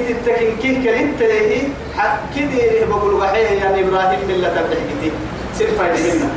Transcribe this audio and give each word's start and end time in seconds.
حقت 0.00 0.10
التكن 0.10 0.56
كيه 0.62 0.90
كلمت 0.90 1.22
له 1.22 1.62
كده 2.36 2.86
بقول 2.86 3.14
وحيه 3.14 3.46
يعني 3.46 3.80
إبراهيم 3.80 4.20
ملة 4.28 4.48
بحقتي 4.48 5.12
سلفا 5.58 5.84
يدهنا 5.94 6.28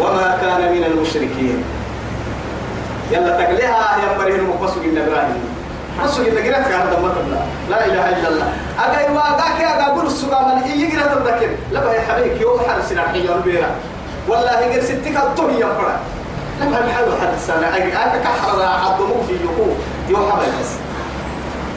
وما 0.00 0.38
كان 0.40 0.72
من 0.72 0.84
المشركين. 0.84 1.64
يلا 3.10 3.30
تقليها 3.42 3.96
يا 4.02 4.18
مريم 4.18 4.50
مقصود 4.50 4.82
إبراهيم. 4.96 5.44
حسوا 6.02 6.24
إن 6.24 6.34
جرت 6.34 6.68
كان 6.68 6.80
هذا 6.80 6.98
مثلا 7.02 7.40
لا 7.70 7.86
إله 7.86 8.08
إلا 8.18 8.28
الله. 8.28 8.52
أجا 8.78 9.12
ذاك 9.12 9.60
أجا 9.60 9.86
أقول 9.86 10.06
السجى 10.06 10.30
من 10.30 10.70
يجري 10.80 11.02
تذكر 11.02 11.50
لا 11.72 11.80
بقى 11.84 12.00
حبيك 12.00 12.40
يوم 12.40 12.60
حرس 12.68 12.92
الحيان 12.92 13.40
بيرا 13.44 13.70
والله 14.28 14.68
غير 14.68 14.82
ستك 14.82 15.16
الطهي 15.16 15.56
يفرع 15.56 15.96
لا 16.60 16.70
بقى 16.70 16.84
الحلو 16.84 17.12
حد 17.20 17.32
السنة 17.36 17.76
أجا 17.76 17.86
أجا 17.86 18.22
كحر 18.24 18.62
حد 18.84 19.00
مو 19.00 19.22
في 19.28 19.32
يقو 19.44 19.70
يوم 20.08 20.30
حبل 20.32 20.42
بس 20.60 20.70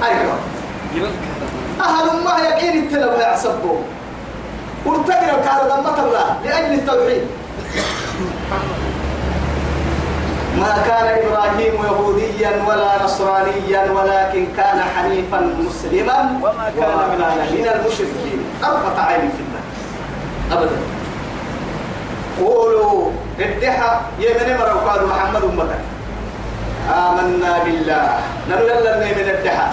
أيوة. 0.04 0.34
أهل 0.92 2.24
ما 2.26 2.36
يقين 2.50 2.84
التلو 2.84 3.12
يعصبوا 3.12 3.80
وارتقنا 4.86 5.34
كان 5.46 5.84
مثلا 5.84 6.24
لأجل 6.44 6.74
التوحيد. 6.74 7.24
ما 10.60 10.74
كان 10.88 11.08
إبراهيم 11.24 11.74
يهوديا 11.84 12.52
ولا 12.68 13.04
نصرانيا 13.04 13.92
ولكن 13.92 14.48
كان 14.58 14.80
حنيفا 14.96 15.40
مسلما 15.60 16.20
وما 16.44 16.72
كان 16.80 16.98
من 17.52 17.68
المشركين. 17.76 18.40
أرفع 18.64 19.04
عين 19.06 19.32
في 19.32 19.42
الله. 19.46 19.64
أبدا. 20.52 20.78
قولوا 22.40 23.12
الدحى 23.40 23.92
يمن 24.20 24.58
مرة 24.60 24.76
وقالوا 24.76 25.08
محمد 25.08 25.44
أمتك. 25.44 25.82
آمنا 26.90 27.64
بالله. 27.64 28.20
نقول 28.50 28.84
لنا 28.86 29.06
من 29.06 29.28
الدحى 29.30 29.68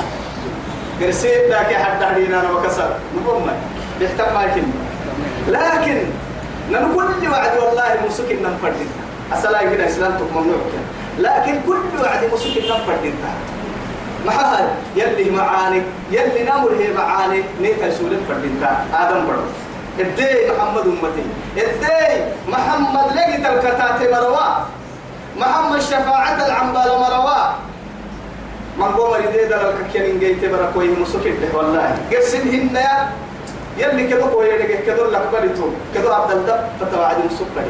قرسيت 1.00 1.50
ذاك 1.50 1.74
حد 1.74 2.02
علينا 2.02 2.40
أنا 2.40 2.50
وكسر. 2.50 2.90
نقول 3.16 3.42
بيحتم 4.00 4.34
ما 4.34 4.42
لكن 5.48 5.98
نقول 6.70 7.04
كل 7.20 7.28
وعد 7.28 7.58
والله 7.58 7.96
مسكن 8.08 8.36
ننفردنا 8.42 8.98
أصلا 9.32 9.60
يمكن 9.60 9.80
إسلام 9.80 10.12
ممنوع 10.34 10.60
لكن 11.18 11.54
كل 11.66 12.02
وعد 12.02 12.22
مسكن 12.32 12.62
ننفردنا 12.62 13.30
ما 14.26 14.32
هذا؟ 14.32 14.70
يلي 14.96 15.30
معاني 15.30 15.82
يلي 16.10 16.42
نامر 16.42 16.70
هي 16.78 16.92
معاني 16.92 17.42
نيتا 17.62 17.90
سولين 17.90 18.20
فردنا 18.28 18.84
آدم 18.94 19.26
برو 19.26 19.42
الدي 19.98 20.50
محمد 20.50 20.86
أمتي. 20.86 21.24
الدي 21.56 22.24
محمد 22.48 23.06
لقيت 23.16 23.46
الكتات 23.46 23.98
مروا. 24.12 24.48
محمد 25.38 25.80
شفاعة 25.80 26.46
العنبال 26.46 26.90
مروا. 26.98 27.67
من 28.78 28.84
قوم 28.84 29.14
يدي 29.14 29.44
دل 29.44 29.54
الككين 29.54 30.18
جيت 30.18 30.44
بركوي 30.44 30.88
مسكين 30.88 31.34
والله. 31.54 31.96
قسم 32.12 32.48
هنا 32.48 33.08
يلي 33.78 34.06
كده 34.08 34.24
قوي 34.30 34.58
لك 34.58 34.84
كده 34.86 35.10
لك 35.10 35.22
بلتو 35.32 35.66
كده 35.94 36.14
عبد 36.14 36.30
الدب 36.30 36.60
فتوعد 36.80 37.16
مسكين 37.26 37.68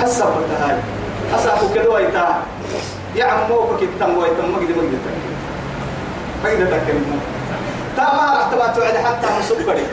حسب 0.00 0.26
هاي. 0.60 0.76
حسب 1.34 1.74
كده 1.74 1.90
ويتا 1.90 2.42
يا 3.16 3.24
عمو 3.24 3.66
كتم 3.80 4.18
ويتم 4.18 4.46
مجد 4.54 4.70
مجد 4.78 4.98
مجد 6.44 6.66
تكلم 6.66 7.20
تما 7.96 8.34
راح 8.34 8.48
تبع 8.52 8.66
توعد 8.66 8.96
حتى 8.96 9.26
مسكين 9.38 9.86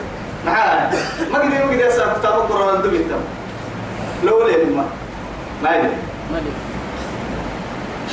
معانا 0.46 0.90
مجد 1.30 1.64
مجد 1.70 1.80
يسار 1.80 2.16
كتاب 2.18 2.34
القرآن 2.34 2.82
دم 2.82 2.94
يتم 2.94 3.22
لو 4.24 4.46
ليه 4.46 4.64
ما؟ 4.76 4.84
ما 5.62 5.76
يدري. 5.76 5.96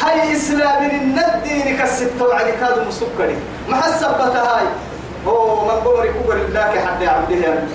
هاي 0.04 0.34
إسلام 0.34 0.90
الندين 0.90 1.78
كالستة 1.78 2.26
وعد 2.26 2.46
كادو 2.46 2.82
مسكري. 2.88 3.38
ما 3.70 3.76
حسبت 3.76 4.36
هاي. 4.36 4.68
هو 5.28 5.66
من 5.66 5.72
قمر 5.72 6.08
كبر 6.08 6.36
الله 6.36 6.62
حد 6.62 7.04
عبده 7.04 7.36
من. 7.36 7.70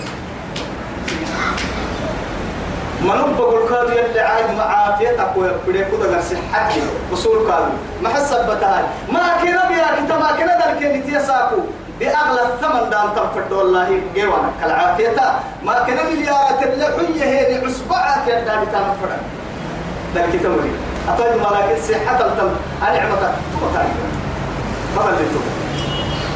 بقول 3.39 3.69
كادو 3.69 3.93
يلي 3.93 4.21
عاد 4.21 4.57
معافيتك 4.57 5.37
ويبدي 5.37 5.85
كده 5.85 6.07
غير 6.11 6.21
صحتي 6.21 6.83
وصول 7.13 7.49
كادو 7.49 7.73
ما 8.03 8.09
حسبت 8.09 8.65
هاي. 8.65 8.85
ما 9.13 9.21
كنا 9.43 9.69
بيا 9.69 10.07
كتا 10.07 10.19
ما 10.19 10.33
كنا 10.39 10.53
ذلك 10.67 10.83
اللي 10.83 11.01
تيساكو 11.03 11.57
بأغلى 12.01 12.43
الثمن 12.43 12.91
دام 12.91 13.09
تنفرد 13.17 13.53
والله 13.53 14.01
جوانا 14.17 14.51
كالعافية 14.61 15.41
ما 15.65 15.75
كنا 15.87 16.03
مليارات 16.03 16.63
اللي 16.63 16.87
حية 16.87 17.25
هي 17.25 17.65
عصبعات 17.65 18.29
يدام 18.29 18.65
تنفرد. 18.65 19.23
ذلك 20.15 20.43
تمري. 20.43 20.73
أطيب 21.09 21.37
ملاك 21.37 21.77
الصحة 21.77 22.27
التم 22.27 22.51
النعمة 22.89 23.17
تقطع 23.53 23.85
ما 24.97 25.03
بلدتو 25.03 25.41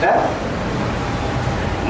ها؟ 0.03 0.21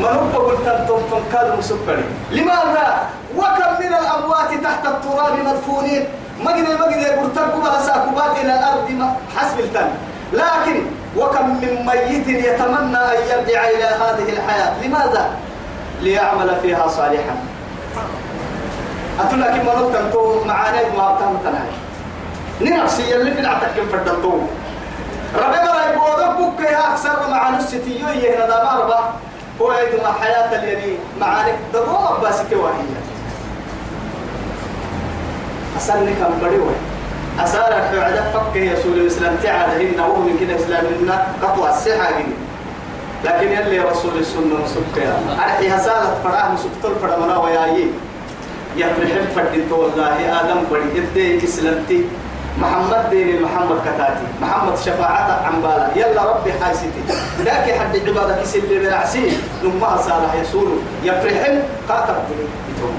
ما 0.00 0.12
نبقى 0.12 0.38
قلت 0.38 0.68
أنتم 0.68 0.98
فنكاد 1.10 1.58
مسكري 1.58 2.04
لماذا؟ 2.30 3.08
وكم 3.36 3.72
من 3.80 3.94
الأموات 3.94 4.64
تحت 4.64 4.86
التراب 4.86 5.38
مدفونين؟ 5.46 6.04
ما 6.44 6.50
قد 6.50 6.92
يقرتكم 6.92 7.66
على 7.66 7.82
ساكوبات 7.86 8.36
إلى 8.40 8.54
الأرض 8.54 9.10
حسب 9.36 9.60
التن. 9.60 9.88
لكن 10.32 10.82
وكم 11.16 11.48
من 11.50 11.86
ميت 11.86 12.28
يتمنى 12.28 12.98
أن 12.98 13.20
يرجع 13.30 13.64
إلى 13.64 13.84
هذه 13.84 14.28
الحياة. 14.28 14.84
لماذا؟ 14.84 15.30
ليعمل 16.00 16.56
فيها 16.62 16.88
صالحا. 16.88 17.36
أتونا 19.20 19.46
كما 19.46 19.74
نبقى 19.74 20.00
أنتم 20.00 20.46
معانا 20.48 20.78
ما 20.96 21.10
أبتهم 21.10 21.38
نفسي 22.60 23.16
اللي 23.16 23.34
في 23.34 23.40
العتك 23.40 23.70
فردتو 23.92 24.32
ربي 25.34 25.56
مرة 25.56 25.82
يبودك 25.92 26.38
بك 26.38 26.60
يا 26.70 26.92
أكثر 26.92 27.30
مع 27.30 27.50
نفسي 27.50 27.76
يوي 27.76 28.34
هنا 28.36 28.46
دا 28.46 28.64
مربا 28.64 29.10
هو 29.60 29.72
يدو 29.72 30.02
مع 30.02 30.12
حياة 30.12 30.62
اليمين. 30.62 30.98
معانك 31.20 31.54
دقوم 31.74 32.20
باسك 32.22 32.52
وهي 32.52 32.72
أسألني 35.76 36.12
كم 36.14 36.46
بديوه 36.46 36.70
أسأل 37.44 37.72
الحوعدة 37.72 38.30
فك 38.32 38.56
يسول 38.56 38.92
الإسلام 38.92 39.36
تعالى 39.42 39.90
هنا 39.94 40.06
من 40.06 40.36
كده 40.40 40.56
إسلام 40.56 40.84
لنا 41.02 41.26
قطوة 41.42 41.70
السحة 41.70 42.10
جدي 42.18 42.32
لكن 43.24 43.52
يلي 43.52 43.78
رسول 43.78 44.18
السنة 44.18 44.54
مسكة 44.64 45.12
أرحي 45.44 45.68
هسالة 45.68 46.14
فراه 46.24 46.52
مسكتل 46.52 46.94
فرمنا 47.02 47.36
ويايي 47.36 47.86
يفرح 48.76 49.10
فردين 49.34 49.72
والله 49.72 50.40
آدم 50.40 50.62
بدي 50.70 50.98
إدي 51.36 51.44
إسلامتي. 51.44 52.04
محمد 52.60 53.10
دين 53.10 53.42
محمد 53.42 53.78
كتاتي. 53.86 54.26
محمد 54.42 54.76
شفاعة 54.78 55.28
عن 55.46 55.62
بالا 55.62 55.88
يلا 55.96 56.22
ربي 56.30 56.52
حاستي 56.52 56.90
ذاك 57.44 57.78
حد 57.78 57.96
عبادك 58.08 58.44
سلي 58.44 58.78
بالعسين 58.78 59.32
نما 59.64 59.96
صالح 59.96 60.34
يسول 60.34 60.68
يفرحن 61.04 61.62
قاتل 61.88 62.14
بتوم 62.68 62.96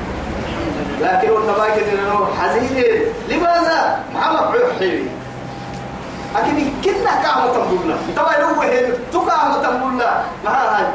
لكن 1.01 1.29
والنباك 1.29 1.71
انه 1.91 2.27
حزين 2.39 2.83
لماذا؟ 3.29 3.99
محمد 4.15 4.47
عحيري. 4.75 5.07
لكن 6.35 6.55
كنا 6.83 7.13
كعمة 7.23 7.53
تنبولنا 7.53 7.95
طبعا 8.17 8.35
هو 8.35 8.61
هنا 8.61 8.89
تكعمة 9.13 9.63
تنبولنا 9.63 10.23
ما 10.45 10.51
هاي 10.51 10.85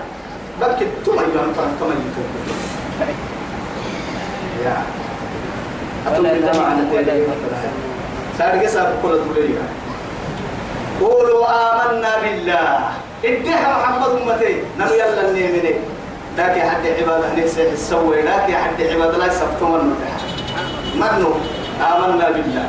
بلكن 0.61 0.87
تما 1.07 1.23
يبان 1.23 1.53
فرن 1.57 1.73
كما 1.81 1.95
يتوم 1.95 2.29
يا. 4.65 4.77
أتوم 6.07 6.23
بالجماعة 6.23 6.77
تيلي 6.91 7.27
ساب 8.39 8.91
كل 9.03 9.13
الدنيا 9.13 9.67
قولوا 11.01 11.47
آمنا 11.47 12.13
بالله. 12.23 12.79
ادها 13.25 13.69
محمد 13.79 14.11
أمتي. 14.11 14.55
نمو 14.79 14.95
يلا 14.95 15.21
النيمني 15.31 15.75
ذاك 16.37 16.57
حد 16.59 16.85
عبادة 16.87 17.35
نسي 17.39 17.73
السوي. 17.73 18.23
ذاك 18.23 18.51
حد 18.51 18.79
عبادة 18.83 19.17
لا 19.19 19.27
يسفتم 19.27 19.95
منو 20.95 21.31
آمنا 21.81 22.27
بالله. 22.31 22.69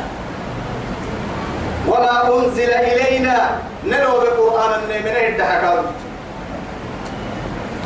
وما 1.87 2.15
أنزل 2.35 2.71
إلينا. 2.71 3.37
نلو 3.85 4.11
بقرآن 4.21 4.71
النيمني. 4.79 5.27
ادها 5.27 5.83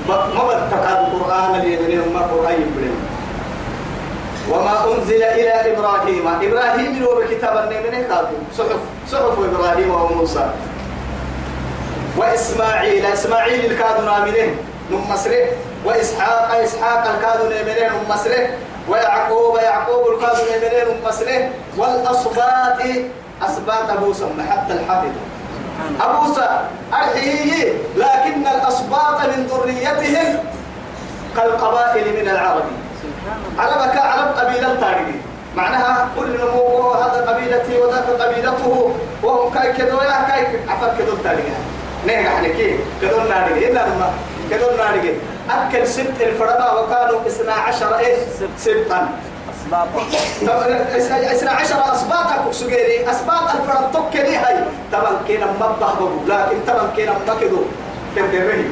ما 0.10 0.18
بتكاد 0.26 1.00
القرآن 1.06 1.56
اليمني 1.56 1.96
ما 2.14 2.22
قرآن 2.32 2.54
يبرم 2.54 2.96
وما 4.50 4.94
أنزل 4.94 5.24
إلى 5.24 5.74
إبراهيم. 5.74 6.28
إبراهيم 6.28 7.04
هو 7.04 7.16
بكتاب 7.22 7.58
النبي 7.58 8.04
كاتب 8.10 8.40
صحف 8.58 8.82
صحف 9.12 9.36
إبراهيم 9.40 9.90
وموسى. 9.96 10.50
وإسماعيل 12.18 13.06
إسماعيل 13.06 13.66
الكادو 13.72 14.02
نامنه 14.06 14.56
من 14.90 15.02
مصر. 15.10 15.32
وإسحاق 15.86 16.56
إسحاق 16.64 17.04
الكادو 17.08 17.50
نامنه 17.50 17.90
من 17.98 18.06
مصر. 18.10 18.32
ويعقوب 18.90 19.58
يعقوب 19.58 20.04
الكادو 20.14 20.42
نامنه 20.52 20.94
من 20.94 20.98
مصر. 21.08 21.28
والأصباط 21.78 22.82
أصباط 23.42 23.90
أبو 23.90 24.14
سم 24.14 24.42
حتى 24.50 24.74
الحافظ. 24.74 25.16
أبو 26.02 26.34
أرحيه 26.94 27.74
لكن 27.98 28.48
الأصباط 28.48 29.20
من 29.22 29.48
ذريتهم 29.48 30.40
كالقبائل 31.36 32.24
من 32.24 32.30
العرب. 32.30 32.64
بكاء 33.76 34.06
على 34.06 34.22
قبيلة 34.22 34.76
تاريخي. 34.82 35.20
معناها 35.56 36.08
كل 36.16 36.30
نمو 36.40 36.92
هذا 36.92 37.20
قبيلتي 37.30 37.78
وذاك 37.78 38.08
قبيلته. 38.22 38.92
وهم 39.24 39.54
كاي 39.54 39.74
كذا 39.74 39.94
ويا 39.94 40.26
كاي 40.28 40.48
عفر 40.70 40.88
كذا 40.98 41.18
تاريخي. 41.24 41.52
نيجا 42.08 42.30
حنكي 42.30 42.80
كدون 43.02 43.30
نارجي 43.30 43.72
إلا 43.72 43.86
ما 43.86 44.12
كدون 44.52 44.78
نارجي 44.78 45.14
أكل 45.50 45.88
سبت 45.88 46.22
الفرما 46.22 46.72
وكانوا 46.72 47.20
اثنا 47.28 47.54
عشر 47.54 47.98
إيه؟ 47.98 48.18
سبتا. 48.58 49.10
اثنا 51.32 51.52
عشر 51.52 51.94
أسباط 51.94 52.52
سجيري 52.52 53.12
أسباط 53.12 53.50
الفرد 53.56 53.92
تكلي 53.94 54.36
هاي. 54.36 54.56
طبعا 54.94 55.12
كنا 55.28 55.46
مبه 55.46 56.10
لكن 56.28 56.58
طبعا 56.68 56.88
كنا 56.98 57.14
مكدو. 57.28 57.62
تدري 58.16 58.66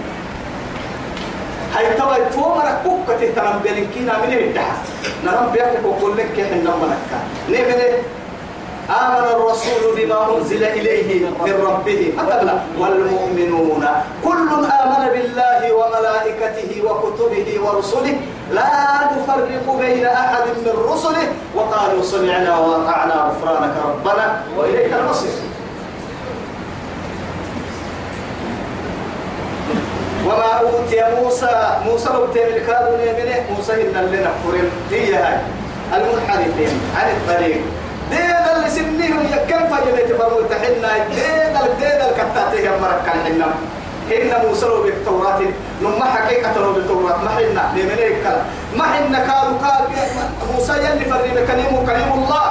هاي 1.75 1.93
طبعا 1.97 2.17
تو 2.33 2.39
مرك 2.39 2.77
بوك 2.85 3.07
تهتم 3.19 3.59
بلنكينا 3.63 4.13
من 4.17 4.33
الدحى 4.33 4.77
نرم 5.25 5.49
بيتك 5.53 5.85
وكل 5.85 6.17
لك 6.17 6.47
حنا 6.51 6.71
ملكا 6.81 7.19
ليه 7.49 8.01
آمن 8.89 9.25
الرسول 9.35 9.95
بما 9.97 10.37
أنزل 10.37 10.63
إليه 10.63 11.25
من 11.25 11.53
ربه. 11.67 12.13
أتبلا 12.19 12.53
والمؤمنون. 12.79 13.85
كل 14.25 14.49
آمن 14.81 15.03
بالله 15.13 15.73
وملائكته 15.73 16.71
وكتبه 16.85 17.47
ورسله. 17.63 18.17
لا 18.51 18.69
نفرق 19.11 19.65
بين 19.79 20.05
أحد 20.05 20.43
من 20.65 20.75
رسله. 20.91 21.27
وقالوا 21.55 22.03
سمعنا 22.03 22.57
وأطعنا 22.57 23.13
غفرانك 23.13 23.75
ربنا. 23.85 24.41
وإليك 24.57 24.93
المصير. 24.93 25.35
وما 30.27 30.51
أوتي 30.59 31.01
موسى 31.24 31.77
موسى 31.85 32.09
أوتي 32.09 32.39
بالكادون 32.39 33.00
منه 33.00 33.44
موسى 33.56 33.74
إن 33.74 33.95
اللي 34.03 34.18
نكفرين 34.18 34.69
هي 34.91 35.15
هاي. 35.15 35.38
المنحرفين 35.94 36.74
عن 36.95 37.07
الطريق. 37.15 37.62
دينا 38.12 38.56
اللي 38.56 38.69
سنهم 38.69 39.24
يكن 39.33 39.62
فجبت 39.71 40.09
فرمو 40.19 40.41
تحنا 40.41 40.91
دينا 41.15 41.62
دينا 41.79 42.09
الكتاتي 42.09 42.65
يا 42.65 42.71
مركا 42.81 43.12
حنا. 43.24 43.47
إن 44.12 44.47
موسى 44.47 44.65
بالتوراة. 44.83 45.39
نما 45.81 46.06
حقيقة 46.06 46.71
بالتوراة. 46.73 47.18
ما 47.23 47.30
حنا. 47.30 47.63
لمن 47.75 48.00
الكلام 48.12 48.45
ما 48.77 48.83
حنا 48.83 49.19
قالوا 49.19 49.57
قال 49.63 49.83
موسى 50.53 50.73
يلي 50.73 51.06
فرمي 51.06 51.47
كلمه 51.47 51.85
كلم 51.85 52.09
الله. 52.13 52.47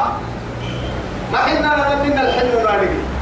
ما 1.33 1.39
حنا 1.39 1.71
نمنا 1.95 2.23
الحن 2.29 2.65
نارجي 2.65 3.16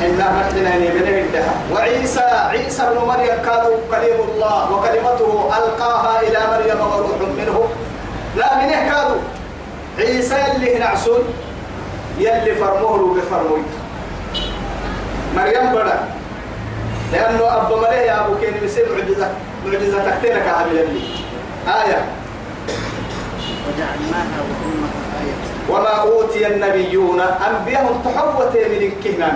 حنا 0.00 0.32
مثلنا 0.38 0.76
من 0.78 1.24
الدها 1.26 1.54
وعيسى 1.72 2.20
عيسى 2.20 2.82
بن 2.82 3.06
مريم 3.06 3.42
كانوا 3.44 3.76
كلم 3.90 4.20
الله 4.28 4.72
وكلمته 4.72 5.50
ألقاها 5.58 6.20
إلى 6.20 6.38
مريم 6.50 6.80
وروح 6.80 7.10
منه. 7.38 7.68
لا 8.36 8.56
من 8.56 8.70
كانوا. 8.70 9.20
عيسى 9.98 10.36
اللي 10.54 10.76
هنا 10.76 10.86
عسول 10.86 11.22
يلي 12.18 12.54
فرموه 12.54 13.14
بفرموه. 13.14 13.62
مريم 15.36 15.72
بدا 15.72 16.04
لأنه 17.12 17.56
أبو 17.56 17.76
مريه 17.76 17.96
يا 17.96 18.26
أبو 18.26 18.34
كين 18.40 18.54
بيصير 18.62 18.86
معجزة 18.92 19.28
معجزة 19.66 20.10
تكتينك 20.10 20.42
هذه 20.42 20.70
اللي 20.70 21.00
آية. 21.68 22.04
وجعلناها 23.66 24.42
وما 25.70 25.88
أوتي 25.88 26.46
النبيون 26.46 27.20
أنبياء 27.20 28.00
تحوت 28.04 28.52
من 28.56 28.92
الكهنة 28.92 29.32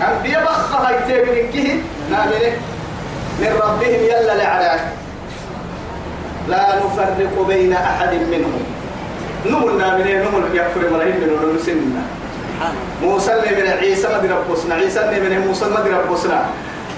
منه 0.00 0.08
أنبياء 0.08 0.44
بخها 0.44 0.90
يتي 0.90 1.22
من 1.22 1.38
الكهنة 1.38 1.82
منه 2.10 2.52
من 3.40 3.60
ربهم 3.62 4.00
يلا 4.04 4.34
لعلاك 4.34 4.80
لا 6.48 6.76
نفرق 6.76 7.46
بين 7.48 7.72
أحد 7.72 8.14
منهم. 8.14 8.62
نملنا 9.46 9.96
من 9.96 10.04
نمل 10.04 10.56
يكفر 10.56 10.90
مرهين 10.90 11.16
من 11.20 11.56
نسلنا 11.56 12.02
موسى 13.02 13.32
من 13.34 13.66
عيسى 13.80 14.08
ما 14.08 14.18
دربوسنا 14.18 14.74
عيسى 14.74 15.00
من 15.00 15.44
موسى 15.46 15.64
ما 15.64 15.80
دربوسنا 15.80 16.46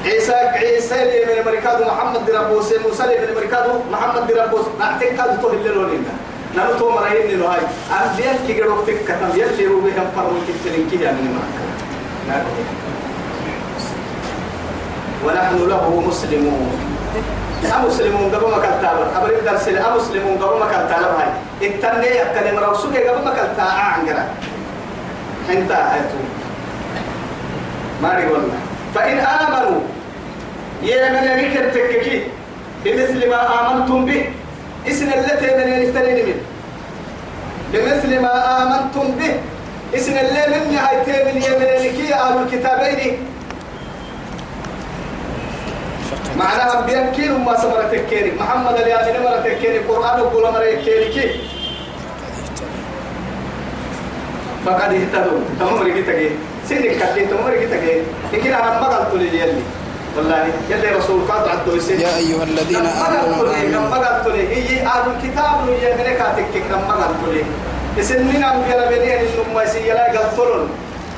عيسى 0.04 0.32
عيسى 0.32 1.02
اللي 1.02 1.34
من 1.34 1.52
مركاد 1.52 1.82
محمد 1.82 2.26
دربوس 2.26 2.72
موسى 2.86 3.04
اللي 3.04 3.18
من 3.18 3.34
مركاد 3.34 3.80
محمد 3.92 4.26
دربوس 4.26 4.66
نعتقد 4.78 5.40
تو 5.42 5.50
اللي 5.50 5.68
لوننا 5.68 6.14
نحن 6.56 6.78
تو 6.78 6.90
مرهين 6.90 7.30
إنه 7.30 7.46
هاي. 7.46 7.60
أنبياء 7.90 8.38
كي 8.46 8.52
جرو 8.52 8.82
تك 8.86 8.98
كتم 9.04 9.30
يلي 9.40 9.66
هو 9.66 9.80
بهم 9.80 10.06
فرموا 10.16 10.40
كتير 10.48 10.72
كي 10.90 11.04
يعني 11.04 11.16
ما 12.28 12.44
ونحن 15.24 15.56
له 15.68 15.84
مسلمون. 16.08 16.70
أمسلمون 17.62 18.34
قبل 18.34 18.50
ما 18.50 18.58
كنت 18.58 18.82
تعبر 18.82 19.06
أبرد 19.16 19.44
درس 19.44 19.68
أمسلمون 19.68 20.34
قبل 20.42 20.58
ما 20.58 20.66
كنت 20.66 20.90
تعلم 20.90 21.14
هاي. 21.18 21.30
التنية 21.68 22.20
يكلم 22.20 22.58
رسولي 22.58 23.08
قبل 23.08 23.24
ما 23.24 23.30
كنت 23.30 23.58
أعنقر 23.60 24.18
انت 25.50 25.70
أتو 25.70 26.18
ما 28.02 28.18
نقول 28.18 28.42
فإن 28.94 29.18
آمنوا 29.18 29.80
يا 30.82 31.12
من 31.14 31.24
يمكن 31.38 31.70
تككي 31.70 32.26
بمثل 32.84 33.30
ما 33.30 33.40
آمنتم 33.60 34.04
به. 34.04 34.30
اسم 34.88 35.08
التي 35.08 35.48
من 35.56 35.68
ينفتنين 35.72 36.26
من. 36.26 36.38
بمثل 37.72 38.20
ما 38.20 38.34
آمنتم 38.62 39.06
به. 39.18 39.34
اسم 39.94 40.12
اللي 40.12 40.44
من 40.50 40.74
نهايتين 40.74 41.26
من 41.26 41.42
يمن 41.42 42.12
أهل 42.12 42.38
الكتابين. 42.42 43.18
معناها 46.38 46.80
بيمكن 46.80 47.44
ما 47.44 47.60
سمرت 47.60 47.94
الكيري. 47.94 48.32
محمد 48.40 48.74
اليامين 48.74 49.22
مرت 49.22 49.46
الكيري 49.46 49.78
قرآن 49.78 50.20
وقول 50.20 50.42
مرت 50.42 50.62
الكيري 50.62 51.08
كي؟ 51.14 51.40
فقد 54.66 54.92
اهتدوا. 54.94 55.40
تمام 55.60 55.82
رجيت 55.82 56.06
تجي 56.06 56.30
سيدك 56.68 56.96
كتلين 56.96 57.30
تمام 57.30 57.46
رجيت 57.46 57.70
تجي 57.70 58.02
يمكن 58.32 58.52
أنا 58.52 58.80
ما 58.80 58.86
قلت 58.86 59.14
لي 59.14 59.38
يلي. 59.38 59.62
والله 60.16 60.46
يلي 60.70 60.88
رسول 60.96 61.20
قاد 61.28 61.48
عدو 61.48 61.74
يا 61.76 62.16
أيها 62.16 62.42
الذين 62.42 62.86
آمنوا 62.86 63.54
آمنوا 63.56 63.88
ما 63.88 63.96
قلت 63.96 64.34
لي. 64.34 64.42
هي 64.54 64.86
أهل 64.86 65.04
الكتاب 65.16 65.66
لو 65.66 65.72
يمنك 65.72 66.20
أتكك 66.20 66.70
ما 66.70 66.94
قلت 66.94 67.34
لي. 67.34 67.42
اسمنا 68.00 68.48
مجرد 68.56 68.88
بني 68.88 69.20
أن 69.20 69.26
ما 69.54 69.62
يسيلا 69.62 70.04
قلت 70.06 70.38
لهم 70.38 70.68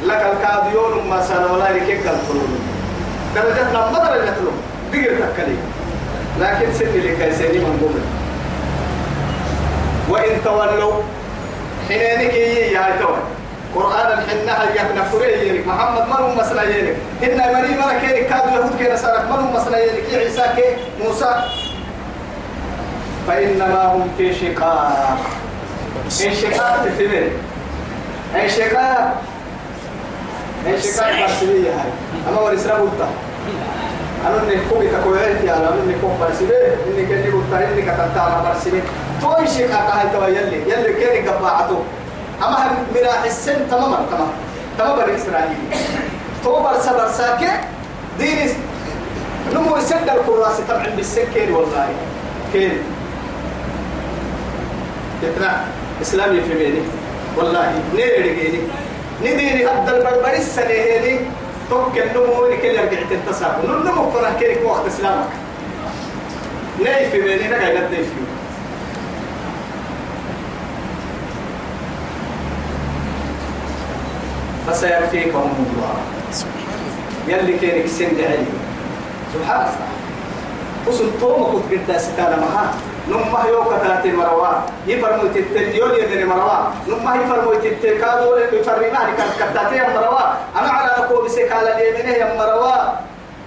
لك 0.05 0.23
الكاديون 0.33 1.09
ما 1.11 1.23
سنولا 1.23 1.73
لك 1.73 1.89
قلت 2.07 2.29
لهم 2.35 2.59
درجتنا 3.35 3.91
ما 3.93 3.99
درجت 3.99 4.39
لهم 4.45 4.59
دقر 4.95 5.33
تكلي 5.35 5.57
لكن 6.41 6.73
سني 6.73 6.99
لك 6.99 7.33
سني 7.33 7.59
من 7.59 7.75
قبل. 7.83 8.03
وإن 10.09 10.45
تولوا 10.45 11.03
حينك 11.89 12.35
يا 12.35 12.97
توي 13.01 13.17
قرآن 13.75 14.19
الحنة 14.19 14.57
يكنا 14.75 15.03
فريه 15.05 15.65
محمد 15.67 16.09
مرو 16.09 16.35
مسلا 16.35 16.63
يلك 16.63 16.97
إن 17.23 17.39
مري 17.39 17.75
مرا 17.75 17.99
كيرك 18.01 18.27
كادوا 18.27 18.51
يهود 18.51 18.77
كينا 18.79 18.97
سارك 18.97 19.25
مرو 19.31 19.43
مسلا 19.43 19.79
يلك 19.79 20.15
عيسى 20.15 20.43
كي 20.57 20.77
موسى. 21.05 21.35
فإنما 23.29 23.83
هم 23.93 24.11
في 24.19 24.35
شقاق. 24.35 25.19
انشقاق 26.07 26.85
تفهمين 26.85 27.31
انشقاق 28.35 29.23
انشقاق 30.67 31.11
برسلية 31.21 31.71
هاي. 31.71 31.91
أما 32.29 32.41
ورسنا 32.41 32.75
بوتا 32.75 33.09
أنا 34.27 34.43
إني 34.43 34.57
كوبي 34.71 34.89
كويت 35.05 35.45
يا 35.45 35.57
أنا 35.57 35.69
إني 35.85 35.95
كوب 36.01 36.11
برسلية 36.21 36.77
إني 36.87 37.07
كني 37.07 37.31
بوتا 37.31 37.69
إني 37.73 37.83
كتنتا 37.83 38.21
على 38.21 38.49
برسلية 38.49 38.83
تو 39.23 39.33
انشقاق 39.33 39.95
هاي 39.95 40.09
توا 40.13 40.27
يلي 40.27 40.59
يلي 40.73 40.93
كيني 40.93 41.29
قبعته 41.29 41.83
أما 42.43 42.57
هم 42.69 42.77
مراح 42.95 43.25
السن 43.25 43.71
تماما 43.71 44.07
تمام 44.11 44.29
تمام 44.79 44.97
بني 44.99 45.17
إسرائيل 45.17 45.57
تو 46.45 46.63
برسا 46.63 46.93
برسا 46.93 47.37
كي 47.37 47.51
دين 48.19 48.49
نمو 49.55 49.77
يسد 49.77 50.09
الكراسي 50.09 50.63
طبعا 50.69 50.87
بالسكين 50.97 51.53
والله 51.53 51.89
كين 52.53 52.79
كتنا 55.23 55.65
إسلامي 56.03 56.41
في 56.41 56.55
بيني 56.55 56.83
والله 57.37 57.73
نيرجيني 57.95 58.61
نديني 59.23 59.67
هذا 59.67 59.97
البربر 59.97 60.33
السنة 60.33 60.65
هذه 60.65 61.19
توك 61.71 61.99
النمو 61.99 62.45
اللي 62.45 62.57
كل 62.57 62.67
يرجع 62.67 62.99
تنتصر. 63.11 63.49
نمو 63.67 64.11
فرح 64.11 64.33
كيرك 64.39 64.61
وقت 64.65 64.87
إسلامك. 64.87 65.29
نيف 66.81 67.11
في 67.11 67.23
بيني 67.23 67.49
نقعد 67.49 67.91
نيف 67.91 68.09
في 68.09 68.25
فسيكفيكهم 74.67 75.67
الله. 75.67 75.95
يلي 77.29 77.59
كيرك 77.59 77.87
سند 77.87 78.21
علي. 78.21 78.47
سبحان 79.35 79.61
الله 79.61 79.89
وصل 80.87 81.11
توما 81.21 81.47
كنت 81.53 81.91
قد 81.91 81.97
ستانا 81.99 82.37
معها 82.41 82.75
نما 83.09 83.41
يوم 83.49 83.65
كتلاتي 83.69 84.13
مروا 84.13 84.49
يفرموا 84.87 85.29
تتليون 85.35 85.91
يدني 86.01 86.25
مروا 86.25 86.59
نما 86.89 87.11
يفرموا 87.15 87.55
تتكادو 87.55 88.37
يفرمها 88.53 89.03
كان 89.17 89.31
كتاتي 89.41 89.77
مروا 89.95 90.25
أنا 90.59 90.69
على 90.77 90.91
أكو 91.05 91.23
بسكالة 91.25 91.71
اليمين 91.79 92.09
يا 92.09 92.35
مروا 92.39 92.77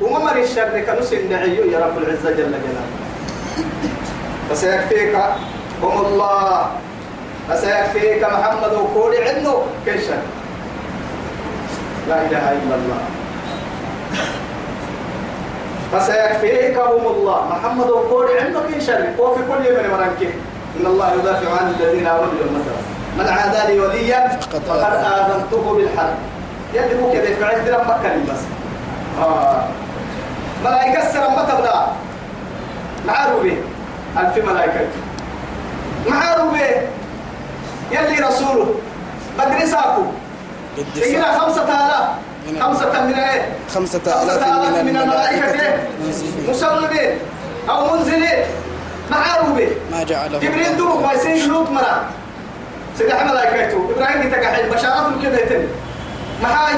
وما 0.02 0.20
مر 0.20 0.38
الشر 0.38 0.80
كانوا 0.80 1.02
سندعيو 1.02 1.64
يا 1.74 1.80
رب 1.80 1.98
العزة 1.98 2.30
جل 2.38 2.54
جلاله. 2.54 2.86
فسيكفيك 4.50 5.16
هم 5.84 6.06
الله. 6.06 6.70
فسيكفيك 7.50 8.24
محمد 8.24 8.74
وكل 8.74 9.14
عنه 9.28 9.54
كيشا 9.86 10.18
لا 12.10 12.18
إله 12.30 12.46
إلا 12.62 12.76
الله. 12.76 13.02
فسيكفيكهم 15.94 17.08
الله. 17.08 17.48
محمد 17.50 17.90
وقول 17.90 18.28
عندك 18.38 18.74
إن 18.76 18.82
شر 18.82 19.08
وفي 19.20 19.42
كل 19.42 19.64
من 19.74 19.90
مرنكه 19.90 20.32
إن 20.80 20.86
الله 20.86 21.14
يدافع 21.14 21.62
عن 21.62 21.76
الذين 21.80 22.08
آمنوا 22.08 22.52
مثلا 22.56 22.82
من 23.18 23.28
عادى 23.28 23.74
لي 23.74 23.80
وليا 23.80 24.40
فقد 24.52 24.82
آذنته 24.84 25.74
بالحرب. 25.74 26.16
يلي 26.74 27.02
هو 27.02 27.12
كده 27.12 27.36
فعل 27.36 27.66
درم 27.66 27.82
مكة 27.82 28.34
بس. 28.34 28.42
آه. 29.22 29.64
ملائكة 30.66 31.08
السلام 31.08 31.36
ما 31.36 31.44
تبدا 31.44 31.88
معارو 33.08 33.40
به 33.40 33.58
ألف 34.18 34.46
ملائكة. 34.46 34.88
معارو 36.10 36.50
به 36.50 36.70
يلي 37.92 38.28
رسوله. 38.28 38.76
بدري 39.40 39.66
ساكو 39.68 40.02
إلى 40.96 41.24
خمسة 41.40 41.64
آلاف. 41.64 42.08
خمسة 42.62 43.06
من 43.06 43.14
إيه؟ 43.14 43.50
خمسة 43.74 44.02
آلاف 44.24 44.84
من 44.84 44.98
الملائكة. 44.98 45.80
مسلمين 46.50 47.20
أو 47.70 47.96
منزلين 47.96 48.40
معارو 49.12 49.54
به 49.54 49.70
ما 49.92 50.04
جعله. 50.04 50.40
جبريل 50.40 50.78
دوب 50.78 51.02
ما 51.02 51.14
يصير 51.14 51.48
لوط 51.48 51.70
مرة. 51.70 52.04
سيدي 52.98 53.14
حمد 53.14 53.32
ملائكته 53.32 53.90
إبراهيم 53.96 54.32
تكحل 54.32 54.70
بشارات 54.70 55.06
كده 55.24 55.38
يتم؟ 55.38 55.64
محاي. 56.44 56.76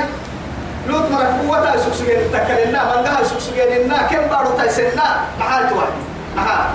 لوط 0.88 1.12
مرة 1.12 1.40
قوة 1.48 1.78
سكسجين 1.78 2.32
تكلنا 2.34 2.84
من 2.84 3.08
قال 3.08 3.26
سكسجين 3.26 3.94
كم 4.10 4.28
بارو 4.30 4.58
تيسنا 4.58 5.26
محاي 5.40 5.70
توحي 5.70 5.88
محاي. 6.36 6.66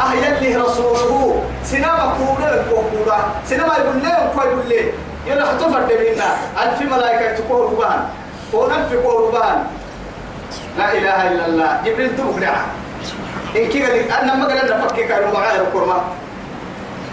أه 0.00 0.12
يلي 0.14 0.56
رسوله. 0.56 1.42
سينما 1.64 2.16
كورا 2.18 2.64
كورا 2.70 3.34
سينما 3.48 3.74
يقول 3.78 4.02
لهم 4.02 4.28
كوي 4.34 4.44
يقول 4.44 4.68
لي. 4.68 4.92
يلا 5.26 5.46
حتفر 5.46 5.80
دمينا. 5.80 6.24
ألف 6.62 6.92
ملائكة 6.92 7.34
تكور 7.34 7.66
بان 7.66 8.00
ونلف 8.52 8.94
كور 9.02 9.30
بان 9.30 9.64
لا 10.78 10.92
إله 10.92 11.18
إلا 11.32 11.46
الله. 11.46 11.70
جبريل 11.84 12.10
نعم 12.40 12.66
إن 13.56 13.68
كي 13.68 13.82
قال 13.82 14.10
أنا 14.10 14.34
ما 14.34 14.46
قال 14.46 14.58
أنا 14.58 14.86
فكك 14.86 15.10
أنا 15.10 15.32
معايا 15.32 15.62
الكرمة. 15.62 15.98